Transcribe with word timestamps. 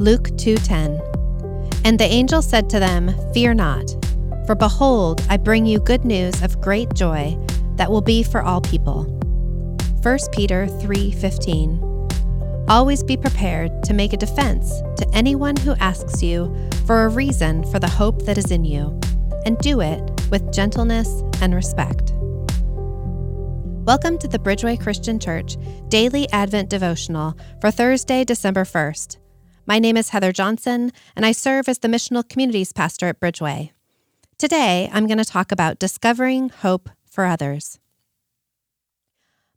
Luke 0.00 0.28
2:10. 0.36 1.00
And 1.84 1.98
the 1.98 2.04
angel 2.04 2.40
said 2.40 2.70
to 2.70 2.78
them, 2.78 3.12
Fear 3.34 3.54
not, 3.54 3.90
for 4.46 4.54
behold, 4.54 5.20
I 5.28 5.36
bring 5.36 5.66
you 5.66 5.80
good 5.80 6.04
news 6.04 6.40
of 6.40 6.60
great 6.60 6.94
joy 6.94 7.36
that 7.74 7.90
will 7.90 8.00
be 8.00 8.22
for 8.22 8.40
all 8.40 8.60
people. 8.60 9.06
1 10.00 10.30
Peter 10.30 10.68
3:15. 10.68 11.82
Always 12.68 13.02
be 13.02 13.16
prepared 13.16 13.82
to 13.82 13.92
make 13.92 14.12
a 14.12 14.16
defense 14.16 14.70
to 14.98 15.08
anyone 15.12 15.56
who 15.56 15.74
asks 15.80 16.22
you 16.22 16.54
for 16.86 17.04
a 17.04 17.08
reason 17.08 17.64
for 17.64 17.80
the 17.80 17.88
hope 17.88 18.24
that 18.24 18.38
is 18.38 18.52
in 18.52 18.64
you, 18.64 18.96
and 19.46 19.58
do 19.58 19.80
it 19.80 20.00
with 20.30 20.52
gentleness 20.52 21.24
and 21.42 21.56
respect. 21.56 22.12
Welcome 23.84 24.16
to 24.18 24.28
the 24.28 24.38
Bridgeway 24.38 24.80
Christian 24.80 25.18
Church 25.18 25.56
Daily 25.88 26.30
Advent 26.30 26.70
Devotional 26.70 27.36
for 27.60 27.72
Thursday, 27.72 28.22
December 28.22 28.64
1st. 28.64 29.16
My 29.68 29.78
name 29.78 29.98
is 29.98 30.08
Heather 30.08 30.32
Johnson, 30.32 30.92
and 31.14 31.26
I 31.26 31.32
serve 31.32 31.68
as 31.68 31.80
the 31.80 31.88
Missional 31.88 32.26
Communities 32.26 32.72
Pastor 32.72 33.06
at 33.08 33.20
Bridgeway. 33.20 33.72
Today, 34.38 34.88
I'm 34.94 35.06
going 35.06 35.18
to 35.18 35.26
talk 35.26 35.52
about 35.52 35.78
discovering 35.78 36.48
hope 36.48 36.88
for 37.04 37.26
others. 37.26 37.78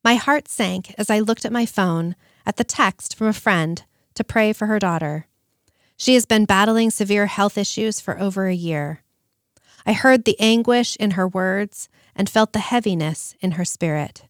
My 0.04 0.16
heart 0.16 0.50
sank 0.50 0.94
as 0.98 1.10
I 1.10 1.20
looked 1.20 1.46
at 1.46 1.54
my 1.54 1.66
phone 1.66 2.18
at 2.46 2.58
the 2.58 2.66
text 2.66 3.16
from 3.16 3.28
a 3.28 3.32
friend 3.32 3.84
to 4.16 4.26
pray 4.26 4.52
for 4.52 4.66
her 4.66 4.80
daughter. 4.80 5.28
She 5.96 6.16
has 6.16 6.26
been 6.26 6.44
battling 6.44 6.92
severe 6.92 7.28
health 7.28 7.58
issues 7.58 8.02
for 8.02 8.20
over 8.20 8.48
a 8.48 8.54
year. 8.54 9.04
I 9.86 9.94
heard 9.94 10.26
the 10.26 10.38
anguish 10.42 10.98
in 10.98 11.12
her 11.12 11.26
words 11.26 11.88
and 12.18 12.30
felt 12.30 12.52
the 12.52 12.60
heaviness 12.60 13.38
in 13.40 13.52
her 13.52 13.64
spirit. 13.64 14.24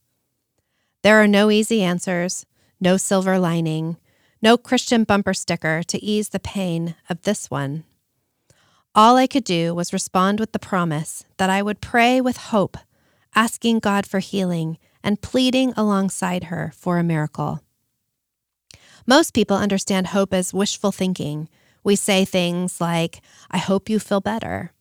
There 1.01 1.19
are 1.19 1.27
no 1.27 1.49
easy 1.49 1.81
answers, 1.81 2.45
no 2.79 2.97
silver 2.97 3.39
lining, 3.39 3.97
no 4.41 4.57
Christian 4.57 5.03
bumper 5.03 5.33
sticker 5.33 5.83
to 5.83 6.03
ease 6.03 6.29
the 6.29 6.39
pain 6.39 6.95
of 7.09 7.21
this 7.21 7.51
one. 7.51 7.83
All 8.93 9.15
I 9.15 9.27
could 9.27 9.43
do 9.43 9.73
was 9.73 9.93
respond 9.93 10.39
with 10.39 10.51
the 10.51 10.59
promise 10.59 11.23
that 11.37 11.49
I 11.49 11.61
would 11.61 11.79
pray 11.79 12.19
with 12.19 12.37
hope, 12.37 12.77
asking 13.35 13.79
God 13.79 14.05
for 14.05 14.19
healing 14.19 14.77
and 15.03 15.21
pleading 15.21 15.73
alongside 15.77 16.45
her 16.45 16.73
for 16.75 16.97
a 16.97 17.03
miracle. 17.03 17.61
Most 19.07 19.33
people 19.33 19.57
understand 19.57 20.07
hope 20.07 20.33
as 20.33 20.53
wishful 20.53 20.91
thinking. 20.91 21.47
We 21.83 21.95
say 21.95 22.25
things 22.25 22.81
like, 22.81 23.21
I 23.49 23.57
hope 23.57 23.89
you 23.89 23.99
feel 23.99 24.21
better. 24.21 24.73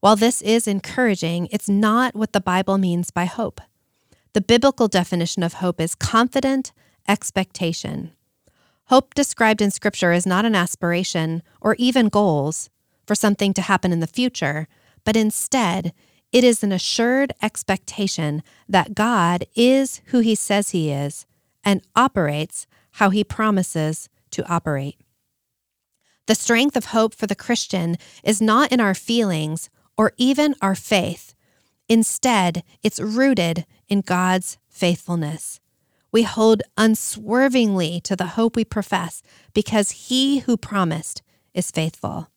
While 0.00 0.16
this 0.16 0.42
is 0.42 0.66
encouraging, 0.66 1.48
it's 1.50 1.68
not 1.68 2.14
what 2.14 2.32
the 2.32 2.40
Bible 2.40 2.78
means 2.78 3.10
by 3.10 3.24
hope. 3.24 3.60
The 4.34 4.40
biblical 4.40 4.88
definition 4.88 5.42
of 5.42 5.54
hope 5.54 5.80
is 5.80 5.94
confident 5.94 6.72
expectation. 7.08 8.12
Hope 8.88 9.14
described 9.14 9.60
in 9.60 9.72
Scripture 9.72 10.12
is 10.12 10.26
not 10.26 10.44
an 10.44 10.54
aspiration 10.54 11.42
or 11.60 11.74
even 11.76 12.08
goals 12.08 12.70
for 13.04 13.16
something 13.16 13.52
to 13.54 13.62
happen 13.62 13.92
in 13.92 13.98
the 13.98 14.06
future, 14.06 14.68
but 15.04 15.16
instead, 15.16 15.92
it 16.30 16.44
is 16.44 16.62
an 16.62 16.70
assured 16.70 17.32
expectation 17.42 18.44
that 18.68 18.94
God 18.94 19.44
is 19.56 20.02
who 20.06 20.20
He 20.20 20.36
says 20.36 20.70
He 20.70 20.92
is 20.92 21.26
and 21.64 21.82
operates 21.96 22.68
how 22.92 23.10
He 23.10 23.24
promises 23.24 24.08
to 24.30 24.48
operate. 24.48 25.00
The 26.26 26.36
strength 26.36 26.76
of 26.76 26.86
hope 26.86 27.14
for 27.14 27.26
the 27.26 27.34
Christian 27.34 27.96
is 28.22 28.40
not 28.40 28.70
in 28.70 28.80
our 28.80 28.94
feelings 28.94 29.68
or 29.98 30.12
even 30.16 30.54
our 30.62 30.76
faith. 30.76 31.34
Instead, 31.88 32.62
it's 32.84 33.00
rooted 33.00 33.66
in 33.88 34.00
God's 34.00 34.58
faithfulness 34.68 35.60
we 36.16 36.22
hold 36.22 36.62
unswervingly 36.78 38.00
to 38.00 38.16
the 38.16 38.28
hope 38.38 38.56
we 38.56 38.64
profess 38.64 39.20
because 39.52 40.06
he 40.08 40.38
who 40.38 40.56
promised 40.56 41.20
is 41.52 41.70
faithful. 41.70 42.30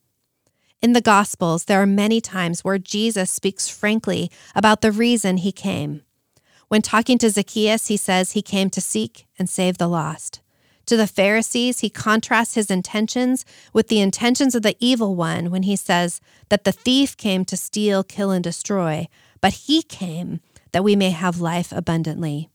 In 0.82 0.92
the 0.92 1.00
Gospels, 1.00 1.64
there 1.64 1.82
are 1.82 1.86
many 1.86 2.20
times 2.20 2.62
where 2.62 2.78
Jesus 2.78 3.32
speaks 3.32 3.70
frankly 3.70 4.30
about 4.54 4.82
the 4.82 4.92
reason 4.92 5.38
he 5.38 5.54
came. 5.54 6.02
When 6.68 6.82
talking 6.82 7.18
to 7.20 7.30
Zacchaeus, 7.30 7.88
he 7.88 7.96
says 7.96 8.34
he 8.34 8.42
came 8.42 8.70
to 8.72 8.82
seek 8.82 9.28
and 9.40 9.50
save 9.50 9.78
the 9.78 9.88
lost. 9.88 10.42
To 10.88 10.98
the 10.98 11.08
Pharisees, 11.08 11.80
he 11.80 11.90
contrasts 11.90 12.56
his 12.56 12.70
intentions 12.70 13.46
with 13.72 13.88
the 13.88 14.02
intentions 14.02 14.56
of 14.56 14.62
the 14.62 14.76
evil 14.82 15.16
one 15.16 15.52
when 15.52 15.64
he 15.64 15.78
says 15.78 16.20
that 16.50 16.66
the 16.66 16.74
thief 16.74 17.16
came 17.16 17.46
to 17.46 17.56
steal, 17.56 18.04
kill, 18.04 18.32
and 18.32 18.44
destroy, 18.44 19.08
but 19.40 19.54
he 19.54 19.82
came 19.82 20.42
that 20.74 20.84
we 20.84 20.98
may 20.98 21.12
have 21.12 21.40
life 21.40 21.72
abundantly. 21.72 22.50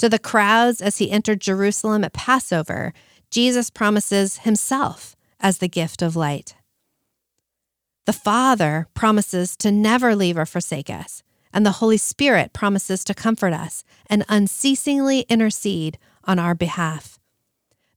To 0.00 0.08
the 0.08 0.18
crowds 0.18 0.80
as 0.80 0.96
he 0.96 1.10
entered 1.10 1.42
Jerusalem 1.42 2.04
at 2.04 2.14
Passover, 2.14 2.94
Jesus 3.30 3.68
promises 3.68 4.38
himself 4.38 5.14
as 5.38 5.58
the 5.58 5.68
gift 5.68 6.00
of 6.00 6.16
light. 6.16 6.54
The 8.06 8.14
Father 8.14 8.88
promises 8.94 9.58
to 9.58 9.70
never 9.70 10.16
leave 10.16 10.38
or 10.38 10.46
forsake 10.46 10.88
us, 10.88 11.22
and 11.52 11.66
the 11.66 11.80
Holy 11.82 11.98
Spirit 11.98 12.54
promises 12.54 13.04
to 13.04 13.14
comfort 13.14 13.52
us 13.52 13.84
and 14.06 14.24
unceasingly 14.26 15.26
intercede 15.28 15.98
on 16.24 16.38
our 16.38 16.54
behalf. 16.54 17.18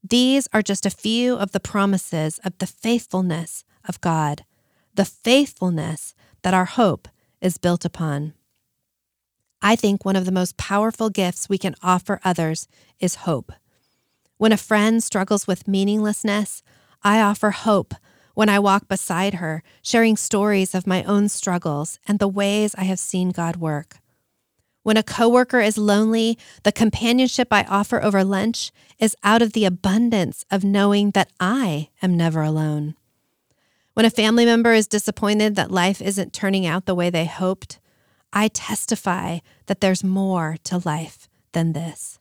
These 0.03 0.49
are 0.51 0.61
just 0.61 0.85
a 0.85 0.89
few 0.89 1.35
of 1.37 1.53
the 1.53 1.61
promises 1.61 2.37
of 2.43 2.57
the 2.57 2.67
faithfulness 2.67 3.63
of 3.87 4.01
God, 4.01 4.43
the 4.93 5.05
faithfulness 5.05 6.15
that 6.41 6.53
our 6.53 6.65
hope 6.65 7.07
is 7.39 7.57
built 7.57 7.85
upon. 7.85 8.33
I 9.65 9.77
think 9.77 10.03
one 10.03 10.17
of 10.17 10.25
the 10.25 10.31
most 10.31 10.57
powerful 10.57 11.09
gifts 11.09 11.47
we 11.47 11.57
can 11.57 11.73
offer 11.81 12.19
others 12.25 12.67
is 12.99 13.23
hope. 13.23 13.53
When 14.37 14.51
a 14.51 14.57
friend 14.57 15.01
struggles 15.01 15.47
with 15.47 15.69
meaninglessness, 15.69 16.61
I 17.01 17.21
offer 17.21 17.51
hope 17.51 17.93
when 18.33 18.49
I 18.49 18.59
walk 18.59 18.89
beside 18.89 19.35
her, 19.35 19.63
sharing 19.81 20.17
stories 20.17 20.75
of 20.75 20.85
my 20.85 21.03
own 21.05 21.29
struggles 21.29 21.97
and 22.05 22.19
the 22.19 22.27
ways 22.27 22.75
I 22.77 22.83
have 22.83 22.99
seen 22.99 23.29
God 23.29 23.55
work. 23.55 23.99
When 24.81 24.97
a 24.97 25.03
coworker 25.03 25.61
is 25.61 25.77
lonely, 25.77 26.37
the 26.63 26.73
companionship 26.73 27.47
I 27.51 27.63
offer 27.63 28.03
over 28.03 28.25
lunch 28.25 28.73
is 28.99 29.15
out 29.23 29.41
of 29.41 29.53
the 29.53 29.63
abundance 29.63 30.45
of 30.51 30.65
knowing 30.65 31.11
that 31.11 31.31
I 31.39 31.89
am 32.01 32.17
never 32.17 32.41
alone. 32.41 32.95
When 33.93 34.05
a 34.05 34.09
family 34.09 34.43
member 34.43 34.73
is 34.73 34.87
disappointed 34.87 35.55
that 35.55 35.71
life 35.71 36.01
isn't 36.01 36.33
turning 36.33 36.65
out 36.65 36.85
the 36.85 36.95
way 36.95 37.09
they 37.09 37.25
hoped, 37.25 37.79
I 38.33 38.47
testify 38.47 39.39
that 39.67 39.79
there's 39.79 40.03
more 40.03 40.57
to 40.65 40.81
life 40.83 41.29
than 41.53 41.73
this. 41.73 42.19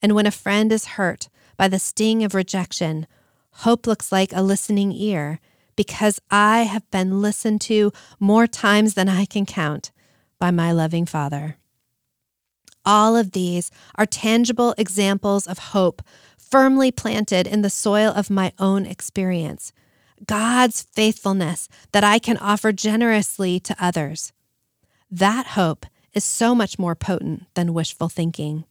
And 0.00 0.14
when 0.14 0.26
a 0.26 0.30
friend 0.30 0.72
is 0.72 0.96
hurt 0.96 1.28
by 1.56 1.68
the 1.68 1.78
sting 1.78 2.24
of 2.24 2.34
rejection, 2.34 3.06
hope 3.50 3.86
looks 3.86 4.12
like 4.12 4.32
a 4.32 4.42
listening 4.42 4.92
ear 4.92 5.40
because 5.76 6.20
I 6.30 6.62
have 6.62 6.88
been 6.90 7.20
listened 7.20 7.60
to 7.62 7.92
more 8.20 8.46
times 8.46 8.94
than 8.94 9.08
I 9.08 9.24
can 9.24 9.44
count 9.44 9.90
by 10.38 10.50
my 10.50 10.70
loving 10.70 11.06
Father. 11.06 11.56
All 12.84 13.16
of 13.16 13.32
these 13.32 13.70
are 13.96 14.06
tangible 14.06 14.74
examples 14.78 15.46
of 15.46 15.58
hope 15.58 16.02
firmly 16.36 16.92
planted 16.92 17.46
in 17.46 17.62
the 17.62 17.70
soil 17.70 18.12
of 18.14 18.30
my 18.30 18.52
own 18.58 18.86
experience. 18.86 19.72
God's 20.26 20.82
faithfulness 20.82 21.68
that 21.92 22.04
I 22.04 22.18
can 22.18 22.36
offer 22.36 22.72
generously 22.72 23.58
to 23.60 23.76
others. 23.80 24.32
That 25.14 25.48
hope 25.48 25.84
is 26.14 26.24
so 26.24 26.54
much 26.54 26.78
more 26.78 26.94
potent 26.94 27.44
than 27.52 27.74
wishful 27.74 28.08
thinking. 28.08 28.64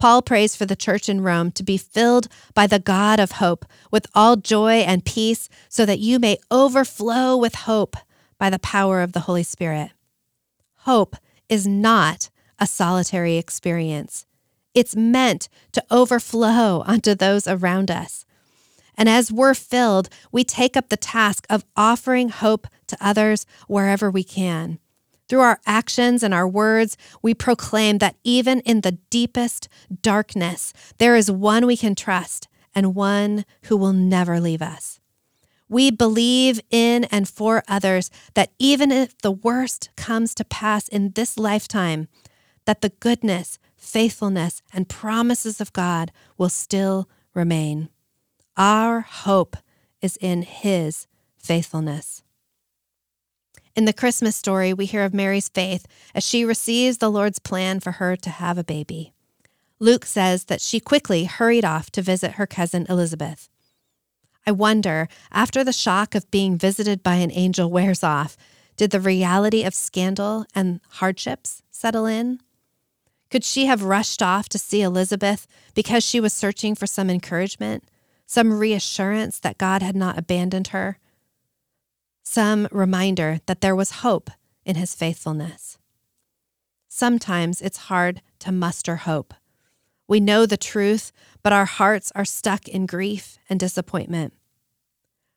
Paul 0.00 0.20
prays 0.20 0.56
for 0.56 0.66
the 0.66 0.74
church 0.74 1.08
in 1.08 1.20
Rome 1.20 1.52
to 1.52 1.62
be 1.62 1.76
filled 1.76 2.26
by 2.52 2.66
the 2.66 2.80
God 2.80 3.20
of 3.20 3.32
hope 3.32 3.64
with 3.92 4.08
all 4.12 4.34
joy 4.34 4.78
and 4.78 5.04
peace, 5.04 5.48
so 5.68 5.86
that 5.86 6.00
you 6.00 6.18
may 6.18 6.38
overflow 6.50 7.36
with 7.36 7.54
hope 7.54 7.96
by 8.38 8.50
the 8.50 8.58
power 8.58 9.02
of 9.02 9.12
the 9.12 9.20
Holy 9.20 9.44
Spirit. 9.44 9.92
Hope 10.78 11.14
is 11.48 11.64
not 11.64 12.28
a 12.58 12.66
solitary 12.66 13.36
experience, 13.36 14.26
it's 14.74 14.96
meant 14.96 15.48
to 15.70 15.84
overflow 15.92 16.82
onto 16.88 17.14
those 17.14 17.46
around 17.46 17.88
us. 17.88 18.26
And 18.98 19.08
as 19.08 19.30
we're 19.30 19.54
filled, 19.54 20.08
we 20.32 20.42
take 20.42 20.76
up 20.76 20.88
the 20.88 20.96
task 20.96 21.46
of 21.48 21.64
offering 21.76 22.30
hope 22.30 22.66
to 22.88 22.96
others 23.00 23.46
wherever 23.68 24.10
we 24.10 24.24
can. 24.24 24.80
Through 25.28 25.40
our 25.40 25.60
actions 25.66 26.22
and 26.22 26.32
our 26.32 26.46
words, 26.46 26.96
we 27.22 27.34
proclaim 27.34 27.98
that 27.98 28.16
even 28.22 28.60
in 28.60 28.82
the 28.82 28.98
deepest 29.10 29.68
darkness, 30.02 30.72
there 30.98 31.16
is 31.16 31.30
one 31.30 31.66
we 31.66 31.76
can 31.76 31.94
trust 31.94 32.48
and 32.74 32.94
one 32.94 33.44
who 33.64 33.76
will 33.76 33.92
never 33.92 34.38
leave 34.38 34.62
us. 34.62 35.00
We 35.68 35.90
believe 35.90 36.60
in 36.70 37.04
and 37.04 37.28
for 37.28 37.64
others 37.66 38.10
that 38.34 38.52
even 38.58 38.92
if 38.92 39.18
the 39.18 39.32
worst 39.32 39.90
comes 39.96 40.34
to 40.36 40.44
pass 40.44 40.86
in 40.86 41.10
this 41.10 41.36
lifetime, 41.36 42.06
that 42.66 42.82
the 42.82 42.90
goodness, 42.90 43.58
faithfulness, 43.76 44.62
and 44.72 44.88
promises 44.88 45.60
of 45.60 45.72
God 45.72 46.12
will 46.38 46.48
still 46.48 47.08
remain. 47.34 47.88
Our 48.56 49.00
hope 49.00 49.56
is 50.00 50.16
in 50.20 50.42
His 50.42 51.08
faithfulness. 51.36 52.22
In 53.76 53.84
the 53.84 53.92
Christmas 53.92 54.34
story, 54.34 54.72
we 54.72 54.86
hear 54.86 55.04
of 55.04 55.12
Mary's 55.12 55.50
faith 55.50 55.86
as 56.14 56.24
she 56.24 56.46
receives 56.46 56.96
the 56.96 57.10
Lord's 57.10 57.38
plan 57.38 57.78
for 57.78 57.92
her 57.92 58.16
to 58.16 58.30
have 58.30 58.56
a 58.56 58.64
baby. 58.64 59.12
Luke 59.78 60.06
says 60.06 60.44
that 60.44 60.62
she 60.62 60.80
quickly 60.80 61.24
hurried 61.24 61.64
off 61.64 61.90
to 61.90 62.00
visit 62.00 62.32
her 62.32 62.46
cousin 62.46 62.86
Elizabeth. 62.88 63.50
I 64.46 64.52
wonder, 64.52 65.08
after 65.30 65.62
the 65.62 65.74
shock 65.74 66.14
of 66.14 66.30
being 66.30 66.56
visited 66.56 67.02
by 67.02 67.16
an 67.16 67.30
angel 67.30 67.70
wears 67.70 68.02
off, 68.02 68.38
did 68.78 68.92
the 68.92 69.00
reality 69.00 69.62
of 69.62 69.74
scandal 69.74 70.46
and 70.54 70.80
hardships 70.88 71.62
settle 71.70 72.06
in? 72.06 72.40
Could 73.30 73.44
she 73.44 73.66
have 73.66 73.82
rushed 73.82 74.22
off 74.22 74.48
to 74.50 74.58
see 74.58 74.80
Elizabeth 74.80 75.46
because 75.74 76.02
she 76.02 76.20
was 76.20 76.32
searching 76.32 76.74
for 76.74 76.86
some 76.86 77.10
encouragement, 77.10 77.84
some 78.24 78.58
reassurance 78.58 79.38
that 79.40 79.58
God 79.58 79.82
had 79.82 79.96
not 79.96 80.16
abandoned 80.16 80.68
her, 80.68 80.98
some 82.26 82.66
reminder 82.72 83.38
that 83.46 83.60
there 83.60 83.76
was 83.76 84.02
hope 84.02 84.30
in 84.64 84.74
his 84.74 84.94
faithfulness? 84.94 85.78
Sometimes 86.88 87.62
it's 87.62 87.86
hard 87.88 88.20
to 88.40 88.50
muster 88.50 88.96
hope. 88.96 89.32
We 90.08 90.18
know 90.18 90.44
the 90.44 90.56
truth, 90.56 91.12
but 91.42 91.52
our 91.52 91.64
hearts 91.64 92.10
are 92.14 92.24
stuck 92.24 92.66
in 92.68 92.86
grief 92.86 93.38
and 93.48 93.60
disappointment. 93.60 94.34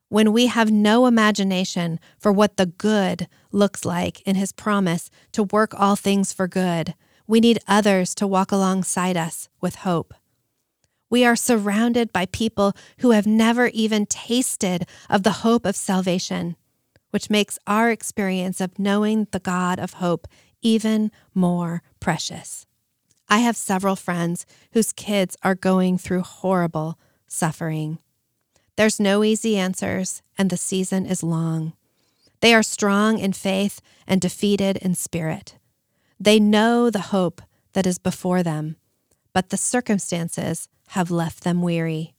When 0.10 0.34
we 0.34 0.48
have 0.48 0.72
no 0.72 1.06
imagination 1.06 2.00
for 2.18 2.32
what 2.32 2.58
the 2.58 2.66
good 2.66 3.28
looks 3.52 3.86
like 3.86 4.22
in 4.22 4.36
His 4.36 4.52
promise 4.52 5.12
to 5.34 5.44
work 5.44 5.80
all 5.80 5.96
things 5.96 6.34
for 6.34 6.48
good, 6.48 6.96
we 7.28 7.40
need 7.40 7.60
others 7.68 8.16
to 8.16 8.26
walk 8.26 8.52
alongside 8.52 9.16
us 9.16 9.48
with 9.62 9.76
hope. 9.76 10.16
We 11.12 11.26
are 11.26 11.36
surrounded 11.36 12.12
by 12.12 12.26
people 12.28 12.74
who 13.00 13.12
have 13.12 13.28
never 13.28 13.68
even 13.68 14.08
tasted 14.08 14.88
of 15.10 15.24
the 15.24 15.44
hope 15.44 15.66
of 15.66 15.76
salvation, 15.76 16.56
which 17.12 17.30
makes 17.30 17.60
our 17.68 17.92
experience 17.92 18.62
of 18.62 18.80
knowing 18.80 19.28
the 19.32 19.40
God 19.40 19.80
of 19.80 19.94
hope 19.94 20.28
even 20.62 21.12
more 21.34 21.82
precious. 22.00 22.66
I 23.28 23.40
have 23.40 23.56
several 23.56 23.96
friends 23.96 24.46
whose 24.74 24.94
kids 24.94 25.38
are 25.44 25.56
going 25.56 25.98
through 25.98 26.22
horrible 26.22 26.98
suffering. 27.28 28.00
There's 28.76 29.00
no 29.00 29.24
easy 29.24 29.58
answers, 29.58 30.22
and 30.38 30.50
the 30.50 30.58
season 30.58 31.06
is 31.06 31.22
long. 31.22 31.74
They 32.42 32.54
are 32.54 32.64
strong 32.64 33.20
in 33.20 33.34
faith 33.34 33.82
and 34.08 34.22
defeated 34.22 34.78
in 34.78 34.96
spirit. 34.96 35.58
They 36.20 36.40
know 36.40 36.90
the 36.90 37.12
hope 37.12 37.42
that 37.74 37.86
is 37.86 38.00
before 38.00 38.42
them, 38.42 38.78
but 39.34 39.50
the 39.50 39.58
circumstances 39.58 40.68
have 40.90 41.12
left 41.12 41.44
them 41.44 41.62
weary. 41.62 42.16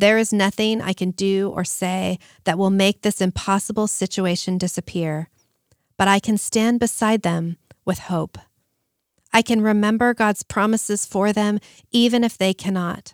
There 0.00 0.16
is 0.16 0.32
nothing 0.32 0.80
I 0.80 0.94
can 0.94 1.10
do 1.10 1.52
or 1.54 1.62
say 1.62 2.18
that 2.44 2.56
will 2.56 2.70
make 2.70 3.02
this 3.02 3.20
impossible 3.20 3.86
situation 3.86 4.56
disappear, 4.56 5.28
but 5.98 6.08
I 6.08 6.18
can 6.18 6.38
stand 6.38 6.80
beside 6.80 7.20
them 7.20 7.58
with 7.84 7.98
hope. 7.98 8.38
I 9.30 9.42
can 9.42 9.60
remember 9.60 10.14
God's 10.14 10.42
promises 10.42 11.04
for 11.04 11.34
them 11.34 11.58
even 11.92 12.24
if 12.24 12.38
they 12.38 12.54
cannot. 12.54 13.12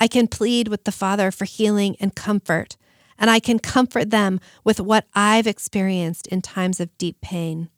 I 0.00 0.08
can 0.08 0.28
plead 0.28 0.68
with 0.68 0.84
the 0.84 0.92
Father 0.92 1.30
for 1.30 1.44
healing 1.44 1.94
and 2.00 2.14
comfort, 2.14 2.78
and 3.18 3.28
I 3.28 3.38
can 3.38 3.58
comfort 3.58 4.08
them 4.08 4.40
with 4.64 4.80
what 4.80 5.04
I've 5.12 5.46
experienced 5.46 6.26
in 6.28 6.40
times 6.40 6.80
of 6.80 6.96
deep 6.96 7.20
pain. 7.20 7.68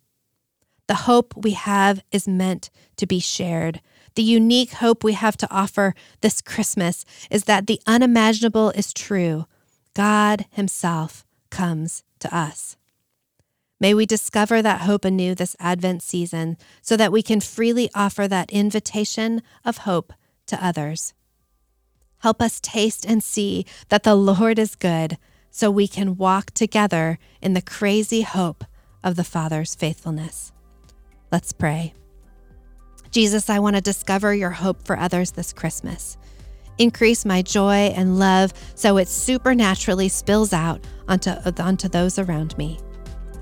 The 0.87 1.03
hope 1.11 1.35
we 1.37 1.55
have 1.55 2.05
is 2.13 2.29
meant 2.29 2.71
to 2.97 3.09
be 3.09 3.19
shared. 3.19 3.81
The 4.15 4.23
unique 4.23 4.73
hope 4.73 5.05
we 5.05 5.13
have 5.13 5.37
to 5.39 5.51
offer 5.51 5.95
this 6.21 6.41
Christmas 6.41 7.05
is 7.31 7.45
that 7.45 7.67
the 7.67 7.81
unimaginable 7.87 8.71
is 8.71 8.93
true. 8.93 9.47
God 9.95 10.47
Himself 10.51 11.25
comes 11.51 12.03
to 12.21 12.35
us. 12.35 12.77
May 13.81 13.95
we 13.95 14.05
discover 14.05 14.61
that 14.61 14.83
hope 14.83 15.05
anew 15.07 15.35
this 15.35 15.57
Advent 15.59 16.03
season 16.03 16.59
so 16.83 16.97
that 16.97 17.13
we 17.13 17.23
can 17.23 17.41
freely 17.41 17.89
offer 17.95 18.29
that 18.29 18.51
invitation 18.51 19.43
of 19.65 19.79
hope 19.79 20.13
to 20.47 20.65
others. 20.65 21.15
Help 22.19 22.43
us 22.43 22.61
taste 22.61 23.07
and 23.07 23.25
see 23.25 23.65
that 23.89 24.03
the 24.03 24.15
Lord 24.15 24.59
is 24.59 24.75
good 24.75 25.17
so 25.51 25.71
we 25.71 25.89
can 25.89 26.17
walk 26.17 26.51
together 26.51 27.19
in 27.41 27.55
the 27.55 27.63
crazy 27.63 28.21
hope 28.21 28.65
of 29.03 29.17
the 29.17 29.25
Father's 29.25 29.75
faithfulness. 29.75 30.53
Let's 31.33 31.53
pray. 31.53 31.95
Jesus, 33.11 33.51
I 33.51 33.59
want 33.59 33.77
to 33.77 33.83
discover 33.83 34.35
your 34.35 34.51
hope 34.51 34.85
for 34.87 34.97
others 34.97 35.33
this 35.33 35.53
Christmas. 35.53 36.17
Increase 36.79 37.25
my 37.25 37.43
joy 37.43 37.93
and 37.97 38.19
love 38.19 38.53
so 38.75 38.97
it 38.97 39.09
supernaturally 39.09 40.09
spills 40.09 40.53
out 40.53 40.83
onto, 41.09 41.31
onto 41.59 41.89
those 41.89 42.19
around 42.19 42.57
me. 42.57 42.79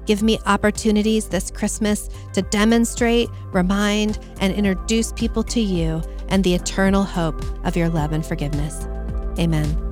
Give 0.06 0.22
me 0.22 0.38
opportunities 0.46 1.28
this 1.28 1.50
Christmas 1.50 2.08
to 2.32 2.40
demonstrate, 2.42 3.28
remind, 3.52 4.18
and 4.40 4.54
introduce 4.54 5.12
people 5.12 5.42
to 5.44 5.60
you 5.60 6.02
and 6.30 6.42
the 6.42 6.54
eternal 6.54 7.04
hope 7.04 7.44
of 7.66 7.76
your 7.76 7.90
love 7.90 8.12
and 8.12 8.24
forgiveness. 8.24 8.86
Amen. 9.38 9.88